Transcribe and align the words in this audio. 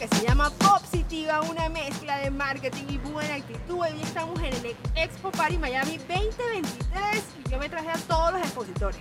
que 0.00 0.08
se 0.16 0.26
llama 0.26 0.48
Positiva, 0.48 1.42
una 1.42 1.68
mezcla 1.68 2.16
de 2.20 2.30
marketing 2.30 2.84
y 2.88 2.96
buena 2.96 3.34
actitud. 3.34 3.80
Hoy 3.80 4.00
estamos 4.02 4.38
en 4.38 4.46
el 4.46 4.74
Expo 4.94 5.30
Party 5.30 5.58
Miami 5.58 5.98
2023 5.98 7.22
y 7.44 7.50
yo 7.50 7.58
me 7.58 7.68
traje 7.68 7.90
a 7.90 7.98
todos 8.08 8.32
los 8.32 8.40
expositores. 8.40 8.98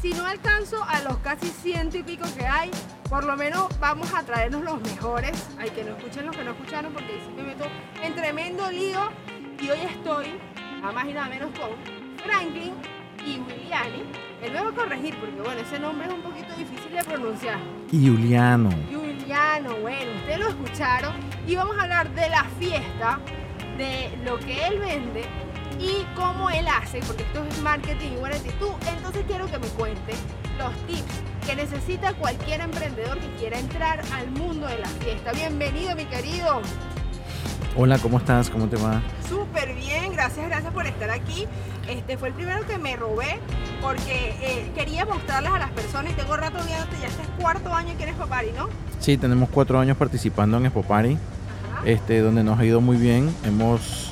Si 0.00 0.12
no 0.14 0.24
alcanzo 0.24 0.84
a 0.84 1.00
los 1.00 1.16
casi 1.16 1.48
ciento 1.48 1.98
y 1.98 2.04
pico 2.04 2.24
que 2.36 2.46
hay, 2.46 2.70
por 3.10 3.24
lo 3.24 3.36
menos 3.36 3.66
vamos 3.80 4.14
a 4.14 4.22
traernos 4.22 4.62
los 4.62 4.80
mejores. 4.80 5.32
Hay 5.58 5.70
que 5.70 5.82
no 5.82 5.96
escuchen 5.96 6.26
los 6.26 6.36
que 6.36 6.44
no 6.44 6.52
escucharon 6.52 6.92
porque 6.92 7.20
si 7.26 7.32
me 7.32 7.42
meto 7.42 7.64
en 8.00 8.14
tremendo 8.14 8.70
lío. 8.70 9.10
Y 9.60 9.68
hoy 9.70 9.80
estoy, 9.80 10.38
nada 10.80 10.92
más 10.92 11.04
y 11.06 11.14
nada 11.14 11.28
menos 11.28 11.50
con 11.58 11.70
Franklin 12.24 12.74
y 13.26 13.40
Williani. 13.40 14.04
Él 14.40 14.52
me 14.52 14.60
va 14.60 14.68
a 14.68 14.72
corregir 14.72 15.18
porque, 15.18 15.40
bueno, 15.40 15.60
ese 15.60 15.80
nombre 15.80 16.06
es 16.06 16.14
un 16.14 16.22
poquito 16.22 16.54
difícil 16.56 16.92
de 16.92 17.02
pronunciar. 17.02 17.58
Juliano. 17.90 18.70
Juliano, 19.28 19.76
bueno, 19.82 20.10
ustedes 20.20 20.38
lo 20.38 20.48
escucharon. 20.48 21.12
Y 21.46 21.54
vamos 21.54 21.76
a 21.76 21.82
hablar 21.82 22.10
de 22.14 22.30
la 22.30 22.44
fiesta, 22.58 23.20
de 23.76 24.10
lo 24.24 24.38
que 24.38 24.66
él 24.66 24.78
vende 24.78 25.22
y 25.78 26.06
cómo 26.16 26.48
él 26.48 26.66
hace, 26.66 27.00
porque 27.00 27.24
esto 27.24 27.44
es 27.44 27.60
marketing 27.60 28.12
y 28.12 28.16
buena 28.16 28.36
actitud. 28.36 28.70
Entonces 28.88 29.24
quiero 29.26 29.44
que 29.50 29.58
me 29.58 29.66
cuente 29.68 30.14
los 30.56 30.74
tips 30.86 31.20
que 31.46 31.56
necesita 31.56 32.14
cualquier 32.14 32.62
emprendedor 32.62 33.18
que 33.18 33.28
quiera 33.38 33.58
entrar 33.58 34.00
al 34.14 34.30
mundo 34.30 34.66
de 34.66 34.78
la 34.78 34.88
fiesta. 34.88 35.32
Bienvenido, 35.32 35.94
mi 35.94 36.06
querido. 36.06 36.62
Hola, 37.80 37.96
¿cómo 37.98 38.18
estás? 38.18 38.50
¿Cómo 38.50 38.66
te 38.66 38.74
va? 38.74 39.00
Súper 39.28 39.72
bien, 39.72 40.10
gracias, 40.10 40.48
gracias 40.48 40.72
por 40.72 40.84
estar 40.84 41.10
aquí. 41.10 41.46
Este 41.88 42.18
fue 42.18 42.26
el 42.26 42.34
primero 42.34 42.66
que 42.66 42.76
me 42.76 42.96
robé 42.96 43.38
porque 43.80 44.34
eh, 44.42 44.72
quería 44.74 45.04
mostrarles 45.04 45.52
a 45.52 45.60
las 45.60 45.70
personas 45.70 46.10
y 46.10 46.16
tengo 46.16 46.36
rato 46.36 46.58
viéndote, 46.66 46.96
ya 47.00 47.06
este 47.06 47.22
es 47.22 47.28
cuarto 47.38 47.72
año 47.72 47.96
que 47.96 48.02
eres 48.02 48.16
Popari, 48.16 48.50
¿no? 48.50 48.68
Sí, 48.98 49.16
tenemos 49.16 49.48
cuatro 49.50 49.78
años 49.78 49.96
participando 49.96 50.56
en 50.56 50.66
Expo 50.66 50.84
este, 51.84 52.18
donde 52.18 52.42
nos 52.42 52.58
ha 52.58 52.64
ido 52.64 52.80
muy 52.80 52.96
bien. 52.96 53.32
Hemos 53.44 54.10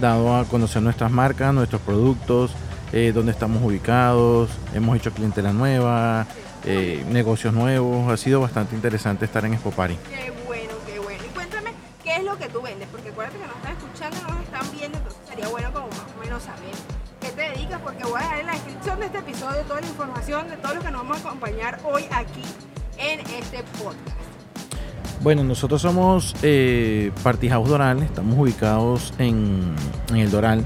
dado 0.00 0.36
a 0.36 0.44
conocer 0.46 0.82
nuestras 0.82 1.12
marcas, 1.12 1.54
nuestros 1.54 1.82
productos, 1.82 2.50
eh, 2.92 3.12
dónde 3.14 3.30
estamos 3.30 3.62
ubicados, 3.62 4.50
hemos 4.74 4.96
hecho 4.96 5.12
clientela 5.12 5.52
nueva, 5.52 6.26
eh, 6.64 7.04
negocios 7.10 7.54
nuevos. 7.54 8.12
Ha 8.12 8.16
sido 8.16 8.40
bastante 8.40 8.74
interesante 8.74 9.24
estar 9.24 9.44
en 9.44 9.54
Expo 9.54 9.70
Qué 9.70 10.32
acuérdate 13.14 13.38
que 13.38 13.46
nos 13.46 13.56
están 13.56 13.72
escuchando, 13.76 14.16
no 14.22 14.34
nos 14.34 14.42
están 14.42 14.76
viendo, 14.76 14.98
entonces 14.98 15.22
sería 15.28 15.48
bueno 15.48 15.72
como 15.72 15.86
más 15.86 16.06
o 16.16 16.20
menos 16.20 16.42
saber 16.42 16.74
qué 17.20 17.28
te 17.28 17.42
dedicas, 17.42 17.80
porque 17.80 18.02
voy 18.02 18.16
a 18.16 18.18
dejar 18.18 18.38
en 18.40 18.46
la 18.46 18.52
descripción 18.54 18.98
de 18.98 19.06
este 19.06 19.18
episodio 19.18 19.62
toda 19.68 19.80
la 19.80 19.86
información 19.86 20.48
de 20.48 20.56
todo 20.56 20.74
lo 20.74 20.80
que 20.80 20.90
nos 20.90 21.02
vamos 21.02 21.16
a 21.18 21.28
acompañar 21.28 21.78
hoy 21.84 22.02
aquí 22.10 22.42
en 22.98 23.20
este 23.20 23.62
podcast. 23.78 24.18
Bueno, 25.22 25.44
nosotros 25.44 25.80
somos 25.80 26.34
eh, 26.42 27.12
Party 27.22 27.48
House 27.50 27.68
Doral, 27.68 28.02
estamos 28.02 28.36
ubicados 28.36 29.14
en, 29.18 29.76
el 30.12 30.30
Doral. 30.32 30.64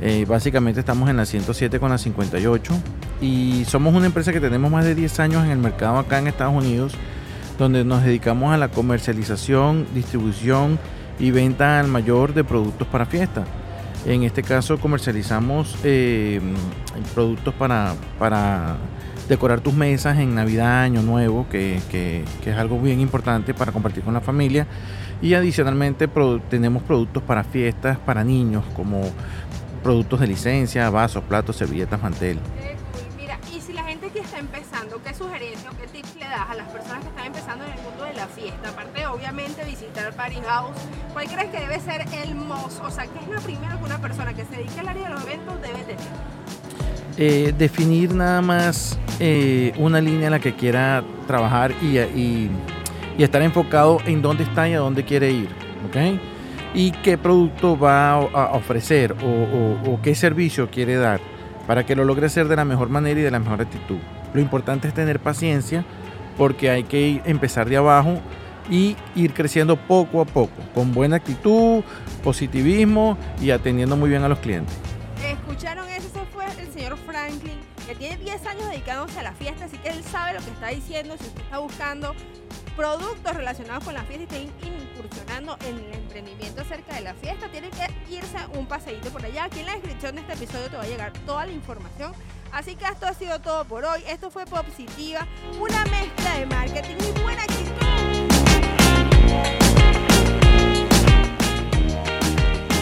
Eh, 0.00 0.24
básicamente 0.28 0.78
estamos 0.78 1.10
en 1.10 1.16
la 1.16 1.26
107 1.26 1.80
con 1.80 1.90
la 1.90 1.98
58 1.98 2.74
y 3.20 3.64
somos 3.64 3.92
una 3.92 4.06
empresa 4.06 4.32
que 4.32 4.40
tenemos 4.40 4.70
más 4.70 4.84
de 4.84 4.94
10 4.94 5.18
años 5.18 5.44
en 5.44 5.50
el 5.50 5.58
mercado 5.58 5.98
acá 5.98 6.20
en 6.20 6.28
Estados 6.28 6.54
Unidos, 6.54 6.92
donde 7.58 7.84
nos 7.84 8.04
dedicamos 8.04 8.54
a 8.54 8.56
la 8.56 8.68
comercialización, 8.68 9.88
distribución 9.94 10.78
y 11.18 11.30
venta 11.30 11.80
al 11.80 11.88
mayor 11.88 12.34
de 12.34 12.44
productos 12.44 12.86
para 12.88 13.06
fiesta. 13.06 13.44
En 14.04 14.22
este 14.22 14.42
caso 14.42 14.78
comercializamos 14.78 15.76
eh, 15.82 16.40
productos 17.14 17.54
para, 17.54 17.94
para 18.18 18.76
decorar 19.28 19.60
tus 19.60 19.74
mesas 19.74 20.18
en 20.18 20.34
Navidad, 20.34 20.82
Año 20.82 21.02
Nuevo, 21.02 21.46
que, 21.50 21.76
es 22.44 22.56
algo 22.56 22.80
bien 22.80 23.00
importante 23.00 23.54
para 23.54 23.72
compartir 23.72 24.04
con 24.04 24.14
la 24.14 24.20
familia. 24.20 24.66
Y 25.22 25.34
adicionalmente 25.34 26.08
tenemos 26.48 26.82
productos 26.82 27.22
para 27.22 27.42
fiestas, 27.42 27.98
para 27.98 28.22
niños, 28.22 28.64
como 28.74 29.00
productos 29.82 30.20
de 30.20 30.26
licencia, 30.26 30.88
vasos, 30.90 31.24
platos, 31.24 31.56
servilletas, 31.56 32.00
mantel. 32.02 32.38
Gente 34.06 34.20
que 34.20 34.24
está 34.24 34.38
empezando, 34.38 35.02
¿qué 35.02 35.14
sugerencia 35.14 35.70
o 35.70 35.76
qué 35.76 35.86
tips 35.88 36.16
le 36.16 36.26
das 36.26 36.50
a 36.50 36.54
las 36.54 36.68
personas 36.68 37.02
que 37.02 37.08
están 37.08 37.26
empezando 37.26 37.64
en 37.64 37.72
el 37.72 37.82
mundo 37.82 38.04
de 38.04 38.14
la 38.14 38.26
fiesta? 38.26 38.68
Aparte 38.68 39.00
de 39.00 39.06
obviamente 39.06 39.64
visitar 39.64 40.12
Party 40.14 40.36
House, 40.46 40.76
¿cuál 41.12 41.26
crees 41.26 41.50
que 41.50 41.60
debe 41.60 41.80
ser 41.80 42.04
el 42.22 42.34
most? 42.34 42.80
O 42.84 42.90
sea, 42.90 43.06
¿qué 43.06 43.18
es 43.18 43.28
lo 43.28 43.40
primero 43.40 43.78
que 43.78 43.84
una 43.84 43.98
persona 43.98 44.34
que 44.34 44.44
se 44.44 44.56
dedica 44.56 44.80
al 44.80 44.88
área 44.88 45.08
de 45.08 45.14
los 45.14 45.24
eventos 45.24 45.60
debe 45.60 45.78
tener? 45.78 45.98
Eh, 47.18 47.54
definir 47.56 48.14
nada 48.14 48.42
más 48.42 48.98
eh, 49.18 49.72
una 49.78 50.00
línea 50.00 50.26
en 50.26 50.32
la 50.32 50.40
que 50.40 50.54
quiera 50.54 51.02
trabajar 51.26 51.72
y, 51.82 51.98
y, 51.98 52.50
estar 53.18 53.40
enfocado 53.40 53.98
en 54.04 54.20
dónde 54.20 54.44
está 54.44 54.68
y 54.68 54.74
a 54.74 54.78
dónde 54.78 55.04
quiere 55.04 55.30
ir. 55.30 55.48
¿okay? 55.88 56.20
Y 56.74 56.92
qué 56.92 57.16
producto 57.16 57.78
va 57.78 58.12
a 58.12 58.52
ofrecer 58.52 59.16
o, 59.24 59.98
qué 60.02 60.14
servicio 60.14 60.70
quiere 60.70 60.96
dar 60.96 61.20
para 61.66 61.84
que 61.84 61.96
lo 61.96 62.04
logre 62.04 62.26
hacer 62.26 62.48
de 62.48 62.56
la 62.56 62.64
mejor 62.64 62.88
manera 62.88 63.20
y 63.20 63.22
de 63.22 63.30
la 63.30 63.38
mejor 63.38 63.60
actitud. 63.60 63.98
Lo 64.32 64.40
importante 64.40 64.88
es 64.88 64.94
tener 64.94 65.20
paciencia 65.20 65.84
porque 66.36 66.70
hay 66.70 66.84
que 66.84 67.20
empezar 67.24 67.68
de 67.68 67.76
abajo 67.76 68.20
y 68.70 68.96
ir 69.14 69.32
creciendo 69.32 69.76
poco 69.76 70.20
a 70.20 70.24
poco, 70.24 70.62
con 70.74 70.92
buena 70.92 71.16
actitud, 71.16 71.82
positivismo 72.22 73.16
y 73.40 73.50
atendiendo 73.50 73.96
muy 73.96 74.10
bien 74.10 74.22
a 74.22 74.28
los 74.28 74.38
clientes. 74.38 74.76
¿Escucharon 75.24 75.88
eso? 75.88 76.06
fue 76.32 76.44
el 76.60 76.72
señor 76.72 76.96
Franklin, 76.98 77.58
que 77.86 77.94
tiene 77.94 78.16
10 78.18 78.46
años 78.46 78.68
dedicándose 78.68 79.18
a 79.20 79.22
la 79.22 79.32
fiesta, 79.32 79.64
así 79.64 79.78
que 79.78 79.88
él 79.88 80.02
sabe 80.04 80.34
lo 80.34 80.44
que 80.44 80.50
está 80.50 80.68
diciendo. 80.68 81.14
Si 81.18 81.26
usted 81.26 81.42
está 81.42 81.58
buscando 81.58 82.14
productos 82.76 83.34
relacionados 83.34 83.84
con 83.84 83.94
la 83.94 84.04
fiesta 84.04 84.36
y 84.38 84.46
está 84.46 84.66
incursionando 84.66 85.56
en 85.66 85.78
el 85.78 85.92
emprendimiento 85.94 86.60
acerca 86.60 86.94
de 86.94 87.00
la 87.00 87.14
fiesta, 87.14 87.48
tiene 87.48 87.70
que 87.70 88.14
irse 88.14 88.36
un 88.54 88.66
paseíto 88.66 89.08
por 89.10 89.24
allá. 89.24 89.44
Aquí 89.44 89.60
en 89.60 89.66
la 89.66 89.72
descripción 89.72 90.14
de 90.14 90.20
este 90.20 90.34
episodio 90.34 90.68
te 90.68 90.76
va 90.76 90.82
a 90.82 90.86
llegar 90.86 91.12
toda 91.24 91.46
la 91.46 91.52
información. 91.52 92.12
Así 92.52 92.76
que 92.76 92.84
esto 92.84 93.06
ha 93.06 93.14
sido 93.14 93.40
todo 93.40 93.64
por 93.64 93.84
hoy. 93.84 94.02
Esto 94.06 94.30
fue 94.30 94.44
Positiva, 94.46 95.26
una 95.58 95.84
mezcla 95.86 96.38
de 96.38 96.46